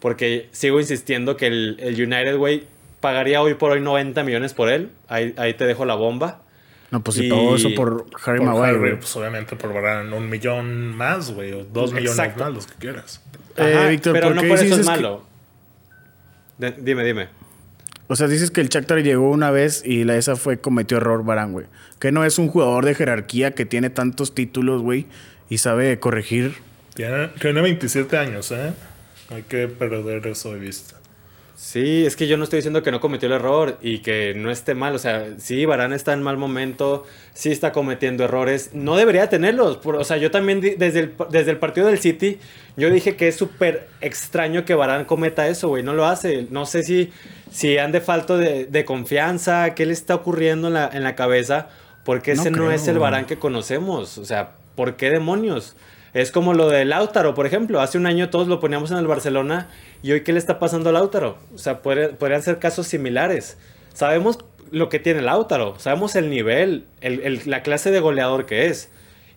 [0.00, 2.64] Porque sigo insistiendo que el, el United, güey,
[3.06, 4.90] pagaría hoy por hoy 90 millones por él.
[5.06, 6.40] Ahí, ahí te dejo la bomba.
[6.90, 8.78] No, pues si Y- todo eso por Harry Por Maguire.
[8.78, 12.42] Harry, pues obviamente por un millón más, güey, o dos millones Exacto.
[12.42, 13.22] más, los que quieras.
[13.56, 15.22] Eh, Ajá, Víctor, pero ¿por no qué por eso dices es que- malo.
[16.58, 17.28] De- dime, dime.
[18.08, 21.24] O sea, dices que el Shakhtar llegó una vez y la esa fue cometió error
[21.24, 21.66] Barán, güey.
[22.00, 25.06] Que no es un jugador de jerarquía que tiene tantos títulos, güey,
[25.48, 26.54] y sabe corregir.
[26.94, 28.72] Tiene, tiene 27 años, ¿eh?
[29.30, 30.96] Hay que perder eso de vista.
[31.58, 34.50] Sí, es que yo no estoy diciendo que no cometió el error y que no
[34.50, 34.94] esté mal.
[34.94, 38.70] O sea, sí, Barán está en mal momento, sí está cometiendo errores.
[38.74, 39.78] No debería tenerlos.
[39.78, 42.38] por- o sea, yo también desde el, desde el partido del City,
[42.76, 45.82] yo dije que es súper extraño que Barán cometa eso, güey.
[45.82, 46.46] No lo hace.
[46.50, 47.10] No sé si,
[47.50, 51.68] si ande falto de, de confianza, qué le está ocurriendo en la, en la cabeza,
[52.04, 52.98] porque No ese no, creo, es el.
[52.98, 54.18] Barán que conocemos.
[54.18, 55.74] O sea, ¿por qué demonios?
[56.16, 57.80] Es como lo de Lautaro, por ejemplo.
[57.80, 59.68] Hace un año todos lo poníamos en el Barcelona
[60.02, 61.36] y hoy ¿qué le está pasando a Lautaro?
[61.54, 63.58] O sea, podría- podrían ser casos similares.
[63.92, 64.38] Sabemos
[64.70, 68.88] lo que tiene Lautaro, sabemos el nivel, el- el- la clase de goleador que es.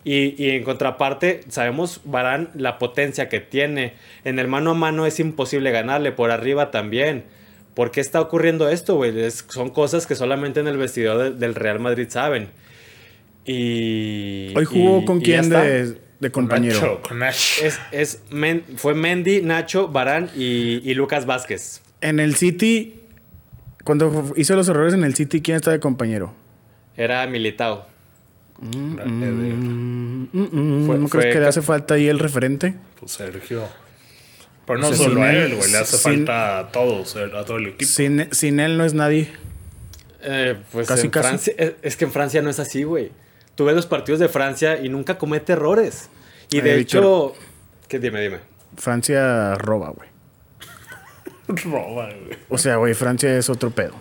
[0.06, 3.94] Y, y en contraparte, sabemos Barán la potencia que tiene.
[4.24, 7.26] En el mano a mano es imposible ganarle, por arriba también.
[7.74, 9.20] ¿Por qué está ocurriendo esto, güey?
[9.20, 12.48] Es- son cosas que solamente en el vestidor de- del Real Madrid saben.
[13.46, 14.54] Y.
[14.56, 16.76] Hoy jugó y- con quién de, de compañero.
[16.82, 17.24] Nacho, con.
[17.24, 21.82] Es, es Men- fue Mendy, Nacho, Barán y, y Lucas Vázquez.
[22.02, 23.02] En el City,
[23.84, 26.34] cuando hizo los errores en el City, ¿quién está de compañero?
[26.98, 27.88] Era Militao.
[28.62, 32.76] Mm, mm, Fue- ¿No fue crees que le hace falta ahí el referente?
[33.00, 33.64] Pues Sergio.
[34.66, 35.72] Pero no O sea, solo a él- él, güey.
[35.72, 37.90] Le hace sin- falta a todos, eh, a todo el equipo.
[37.90, 39.30] Sin, sin él no es nadie.
[40.22, 41.28] Eh, pues Casi, en casi.
[41.28, 43.12] Francia, es, es que en Francia no es así, güey.
[43.60, 46.10] Tú ves los partidos de Francia y nunca comete errores.
[46.50, 47.34] Y de hecho,
[47.90, 48.40] ¿qué dime, dime?
[48.78, 50.08] Francia roba, güey.
[51.66, 52.38] Roba, güey.
[52.48, 53.96] O sea, güey, Francia es otro pedo.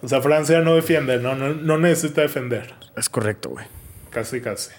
[0.00, 2.72] O sea, Francia no defiende, no, no, no necesita defender.
[2.96, 3.66] Es correcto, güey.
[4.08, 4.70] Casi, casi.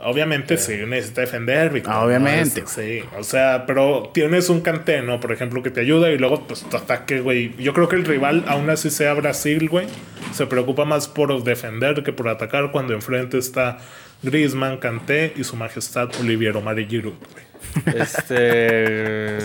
[0.00, 1.92] Obviamente sí, necesita defender, Víctor.
[1.92, 2.62] Ah, obviamente.
[2.62, 5.18] No, sí, o sea, pero tienes un Kanté, ¿no?
[5.18, 7.54] Por ejemplo, que te ayuda y luego pues tu ataque, güey.
[7.58, 9.86] Yo creo que el rival, aún así sea Brasil, güey,
[10.32, 13.78] se preocupa más por defender que por atacar cuando enfrente está
[14.22, 17.48] Griezmann, Kanté y su majestad Olivier Omar y Giroud, güey.
[17.96, 19.38] Este.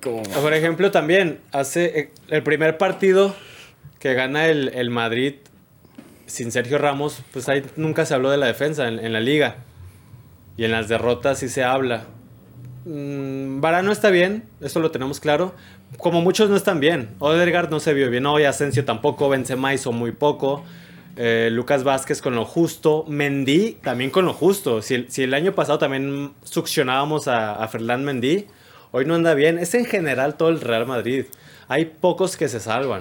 [0.00, 3.34] Por ejemplo, también hace eh, el primer partido
[3.98, 5.36] que gana el, el Madrid
[6.26, 9.56] sin Sergio Ramos, pues ahí nunca se habló de la defensa en, en la liga.
[10.56, 12.04] Y en las derrotas sí se habla.
[12.84, 15.54] Mm, Varane no está bien, eso lo tenemos claro.
[15.98, 17.10] Como muchos no están bien.
[17.18, 20.64] Odegaard no se vio bien hoy, Asensio tampoco, Benzema hizo muy poco.
[21.16, 24.82] eh, Lucas Vázquez con lo justo, Mendy también con lo justo.
[24.82, 28.46] Si el, si el año pasado también succionábamos a, a Ferland Mendy,
[28.90, 29.58] hoy no anda bien.
[29.58, 31.26] Es en general todo el Real Madrid.
[31.68, 33.00] Hay pocos que se salvan.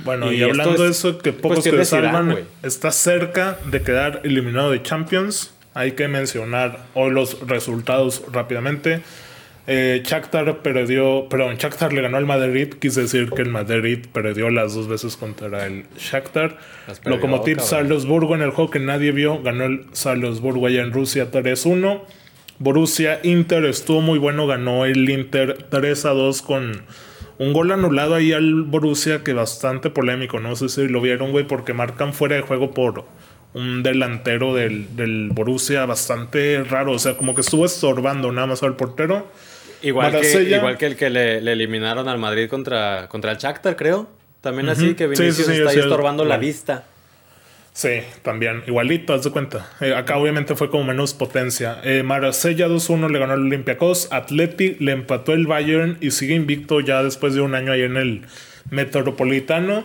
[0.00, 4.22] Bueno, y, hablando de es eso, que pocos que Zidane, salvan, está cerca de quedar
[4.24, 5.52] eliminado de Champions.
[5.74, 9.02] Hay que mencionar hoy los resultados rápidamente.
[9.66, 14.50] Eh, Shakhtar perdió, perdón, Shakhtar le ganó al Madrid, quise decir que el Madrid perdió
[14.50, 16.58] las dos veces contra el Shakhtar.
[17.04, 17.60] Lokomotiv.
[17.60, 22.00] Salzburgo en el juego que nadie vio, ganó el Salzburgo allá en Rusia 3-1.
[22.58, 26.82] Borussia Inter estuvo muy bueno, ganó el Inter 3-2 con
[27.38, 31.46] un gol anulado ahí al Borussia que bastante polémico, no sé si lo vieron, güey,
[31.46, 33.06] porque marcan fuera de juego por
[33.54, 38.62] un delantero del, del Borussia bastante raro, o sea, como que estuvo estorbando nada más
[38.62, 39.30] al portero.
[39.82, 43.76] Igual, que, igual que el que le, le eliminaron al Madrid contra, contra el Shakhtar,
[43.76, 44.08] creo.
[44.40, 46.84] También así, que Sí, sí, Vinicius sí, está ahí estorbando la vista.
[47.72, 49.70] Sí, también, igualito, haz de cuenta.
[49.80, 51.78] Eh, acá obviamente fue como menos potencia.
[51.84, 54.08] Eh, Marsella 2-1 le ganó al Olympiacos.
[54.10, 57.96] Atleti le empató el Bayern y sigue invicto ya después de un año ahí en
[57.96, 58.22] el
[58.70, 59.84] Metropolitano.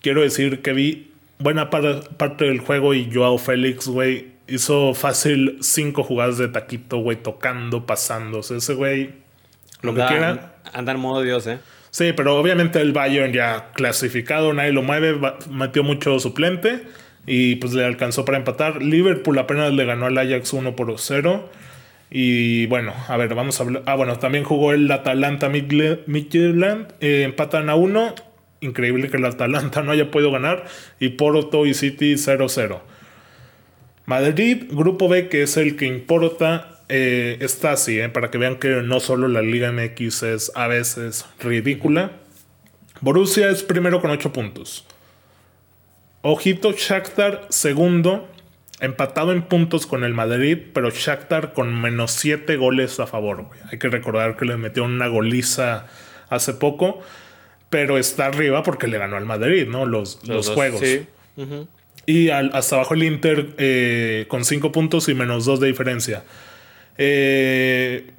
[0.00, 5.58] Quiero decir que vi buena par- parte del juego y Joao Félix, güey, hizo fácil
[5.60, 8.38] cinco jugadas de taquito, güey, tocando, pasando.
[8.38, 9.10] O sea, ese güey,
[9.82, 10.56] lo que quiera.
[10.72, 11.58] Anda en modo Dios, ¿eh?
[11.90, 15.18] Sí, pero obviamente el Bayern ya clasificado, nadie lo mueve,
[15.50, 16.82] metió mucho suplente
[17.26, 18.82] y pues le alcanzó para empatar.
[18.82, 21.48] Liverpool apenas le ganó al Ajax 1 por 0.
[22.10, 23.82] Y bueno, a ver, vamos a hablar.
[23.86, 28.14] Ah, bueno, también jugó el Atalanta Midtjylland, eh, empatan a 1.
[28.66, 30.66] Increíble que el Atalanta no haya podido ganar.
[31.00, 32.80] Y Porto y City 0-0.
[34.06, 38.56] Madrid, grupo B, que es el que importa, eh, está así, eh, para que vean
[38.56, 42.12] que no solo la Liga MX es a veces ridícula.
[43.00, 44.86] Borussia es primero con 8 puntos.
[46.22, 48.28] Ojito, Shakhtar segundo,
[48.80, 53.48] empatado en puntos con el Madrid, pero Shakhtar con menos 7 goles a favor.
[53.70, 55.86] Hay que recordar que le metió una goliza
[56.28, 57.00] hace poco,
[57.70, 59.86] pero está arriba porque le ganó al Madrid, ¿no?
[59.86, 60.80] Los, los, dos, juegos.
[60.80, 61.06] Sí.
[62.06, 66.22] Y al- hasta abajo el Inter eh, con 5 puntos y menos 2 de diferencia.
[66.98, 68.10] Eh,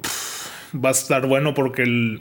[0.74, 2.20] va a estar bueno porque el-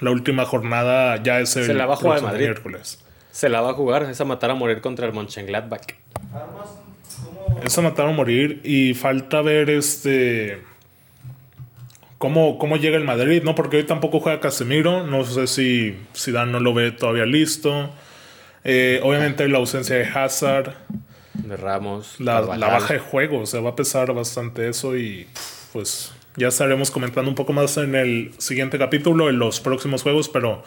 [0.00, 2.44] la última jornada ya es el Se la va a jugar el Madrid.
[2.44, 3.02] miércoles.
[3.32, 5.82] Se la va a jugar, es a matar a morir contra el Mönchengladbach.
[7.64, 10.62] Eso mataron a morir y falta ver este
[12.18, 13.54] cómo, cómo llega el Madrid, ¿no?
[13.54, 17.90] Porque hoy tampoco juega Casemiro, no sé si Zidane no lo ve todavía listo.
[18.64, 20.74] Eh, obviamente la ausencia de Hazard,
[21.34, 22.20] De Ramos.
[22.20, 25.26] la, baja de juego, o sea, va a pesar bastante eso y
[25.72, 30.28] pues ya estaremos comentando un poco más en el siguiente capítulo, en los próximos juegos,
[30.28, 30.62] pero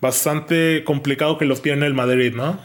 [0.00, 2.60] bastante complicado que lo tiene el Madrid, ¿no?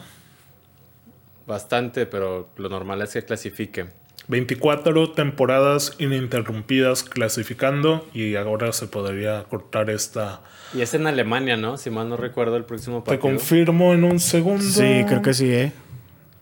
[1.47, 3.87] Bastante, pero lo normal es que clasifique.
[4.27, 10.41] 24 temporadas ininterrumpidas clasificando y ahora se podría cortar esta.
[10.73, 11.77] Y es en Alemania, ¿no?
[11.77, 13.21] Si mal no recuerdo el próximo Te partido.
[13.21, 14.63] confirmo en un segundo.
[14.63, 15.71] Sí, creo que sí, ¿eh?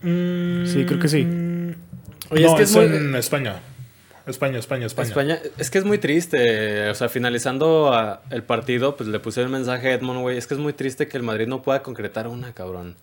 [0.03, 1.21] Mm, Sí, creo que sí.
[2.29, 3.59] Oye, no, es que es, es muy- en España.
[4.27, 5.07] España, España, España.
[5.07, 6.87] España, es que es muy triste.
[6.89, 10.37] O sea, finalizando a- el partido, pues le puse el mensaje a Edmond, güey.
[10.37, 12.95] Es que es muy triste que el Madrid no pueda concretar una, cabrón.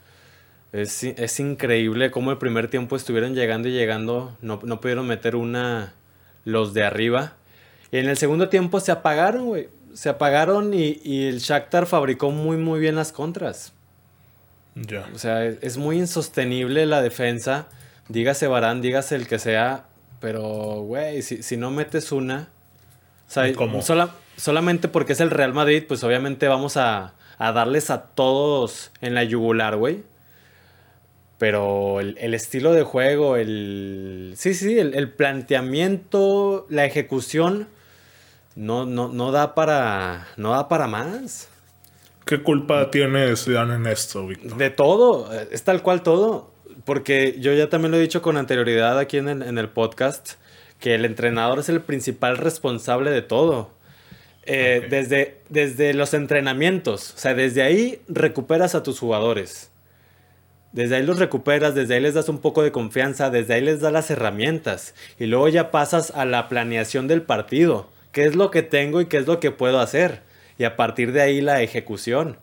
[0.72, 4.36] Es, es increíble cómo el primer tiempo estuvieron llegando y llegando.
[4.42, 5.94] No, no pudieron meter una
[6.44, 7.34] los de arriba.
[7.90, 9.68] Y en el segundo tiempo se apagaron, güey.
[9.94, 13.72] Se apagaron y, y el Shakhtar fabricó muy, muy bien las contras.
[14.74, 15.08] Ya.
[15.14, 17.68] O sea, es, es muy insostenible la defensa.
[18.08, 19.86] Dígase Barán, dígase el que sea.
[20.20, 22.48] Pero, güey, si, si no metes una.
[23.26, 23.82] O sea, ¿Y cómo?
[23.82, 28.90] sola- solamente porque es el Real Madrid, pues obviamente vamos a, a darles a todos
[29.00, 30.02] en la yugular, güey.
[31.38, 34.34] Pero el, el estilo de juego, el.
[34.36, 37.68] Sí, sí, el, el planteamiento, la ejecución.
[38.56, 40.26] No, no, no da para.
[40.36, 41.48] No da para más.
[42.24, 44.58] ¿Qué culpa tiene Zidane en esto, Víctor?
[44.58, 46.50] De todo, eh, es tal cual todo.
[46.84, 50.32] Porque yo ya también lo he dicho con anterioridad aquí en el, en el podcast,
[50.80, 53.70] que el entrenador es el principal responsable de todo.
[54.50, 59.70] Eh, desde, desde los entrenamientos, o sea, desde ahí recuperas a tus jugadores.
[60.72, 63.80] Desde ahí los recuperas, desde ahí les das un poco de confianza, desde ahí les
[63.80, 64.94] das las herramientas.
[65.18, 67.88] Y luego ya pasas a la planeación del partido.
[68.12, 70.22] ¿Qué es lo que tengo y qué es lo que puedo hacer?
[70.58, 72.38] Y a partir de ahí la ejecución.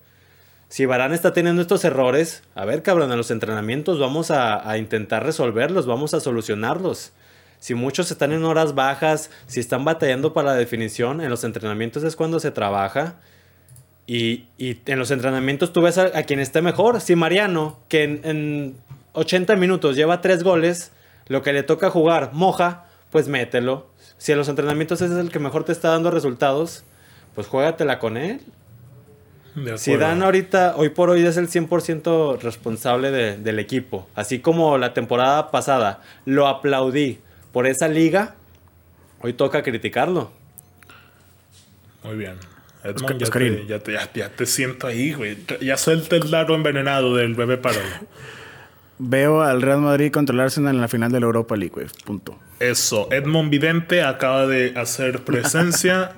[0.69, 4.77] Si Barán está teniendo estos errores, a ver cabrón, en los entrenamientos vamos a, a
[4.77, 7.13] intentar resolverlos, vamos a solucionarlos.
[7.59, 12.03] Si muchos están en horas bajas, si están batallando para la definición, en los entrenamientos
[12.03, 13.15] es cuando se trabaja.
[14.07, 17.01] Y, y en los entrenamientos tú ves a, a quien esté mejor.
[17.01, 18.75] Si Mariano, que en, en
[19.13, 20.91] 80 minutos lleva 3 goles,
[21.27, 23.87] lo que le toca jugar moja, pues mételo.
[24.17, 26.83] Si en los entrenamientos ese es el que mejor te está dando resultados,
[27.33, 28.41] pues juégatela con él.
[29.77, 29.91] Si.
[29.95, 34.07] Dan ahorita, hoy por hoy es el 100% responsable de- del equipo.
[34.13, 37.19] Así como la temporada pasada lo aplaudí
[37.53, 38.35] por esa liga,
[39.21, 40.31] hoy toca criticarlo.
[42.03, 42.35] Muy bien.
[42.85, 45.37] Edmond, ya, te, ya, te, ya, ya te siento ahí, güey.
[45.61, 47.79] Ya suelta el laro envenenado del bebé paro.
[48.97, 51.87] Veo al Real Madrid Arsenal en la final de la Europa League, güey.
[52.05, 52.39] Punto.
[52.59, 56.13] Eso, Edmond Vidente acaba de hacer presencia.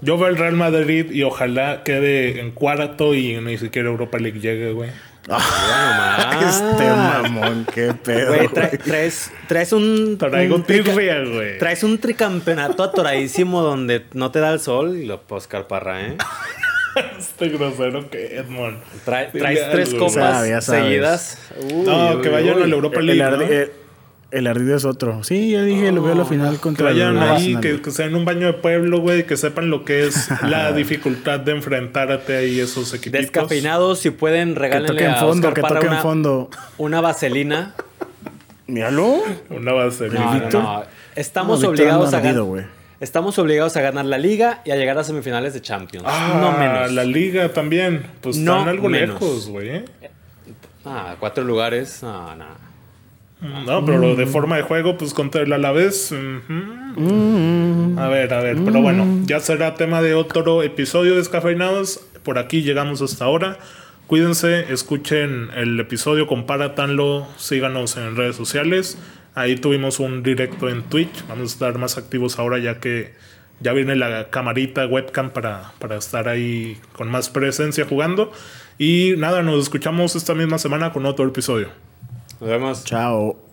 [0.00, 4.38] Yo veo el Real Madrid y ojalá quede en cuarto y ni siquiera Europa League
[4.38, 4.90] llegue, güey.
[6.46, 8.34] Este mamón, qué pedo.
[8.34, 10.18] Güey, tra- traes, traes un.
[10.18, 11.58] Traigo un tirria, güey.
[11.58, 16.16] Traes un tricampeonato atoradísimo donde no te da el sol y lo Oscar Parra, ¿eh?
[17.18, 18.78] Este grosero que Edmond.
[19.04, 20.82] Trae- Dile traes tres copas Sabe, ya sabes.
[20.84, 21.38] seguidas.
[21.72, 22.62] Uy, No, uy, que vayan uy.
[22.62, 23.22] a la Europa el, League.
[23.22, 23.52] ardi- ¿no?
[23.52, 23.72] eh,
[24.30, 25.22] el ardido es otro.
[25.24, 27.90] Sí, ya dije, lo veo a la final Que contra el vayan ahí, que, que
[27.90, 32.36] sean un baño de pueblo, güey, que sepan lo que es la dificultad de enfrentarte
[32.36, 33.20] ahí esos equipos.
[33.20, 36.02] Descafeinados, si pueden, Que regálenle toque en a fondo, Oscar que Parra toque en una,
[36.02, 36.50] fondo.
[36.78, 37.74] una vaselina.
[38.66, 39.18] Míralo.
[39.50, 40.08] Una base.
[40.08, 40.82] No, no.
[41.16, 42.66] Estamos obligados a ganar.
[43.00, 46.06] Estamos obligados a ganar la liga y a llegar a semifinales de Champions.
[46.08, 46.92] Ah, no menos.
[46.92, 48.06] la liga también.
[48.22, 49.20] Pues No están algo menos.
[49.20, 49.68] lejos, güey.
[49.68, 49.84] ¿eh?
[50.86, 52.02] Ah, cuatro lugares.
[52.02, 52.46] No, no.
[53.44, 56.12] No, pero lo de forma de juego, pues contra el Alavés.
[56.12, 57.98] ujú.
[57.98, 58.56] A ver, a ver.
[58.64, 62.00] Pero bueno, ya será tema de otro episodio de Descafeinados.
[62.22, 63.58] Por aquí llegamos hasta ahora.
[64.06, 68.98] Cuídense, escuchen el episodio, compáratanlo, síganos en redes sociales.
[69.34, 71.26] Ahí tuvimos un directo en Twitch.
[71.28, 73.12] Vamos a estar más activos ahora ya que
[73.60, 78.32] ya viene la camarita webcam para, para estar ahí con más presencia jugando.
[78.78, 81.68] Y nada, nos escuchamos esta misma semana con otro episodio.
[82.44, 82.84] Nos vemos.
[82.84, 83.43] Chao.